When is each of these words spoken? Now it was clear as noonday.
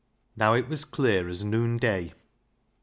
Now 0.35 0.55
it 0.55 0.67
was 0.67 0.83
clear 0.83 1.29
as 1.29 1.43
noonday. 1.43 2.15